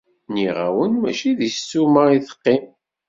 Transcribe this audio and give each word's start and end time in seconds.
Nniɣ-awen 0.29 0.91
mačči 1.01 1.31
deg 1.39 1.51
ssuma 1.57 2.03
i 2.15 2.19
teqqim! 2.27 2.65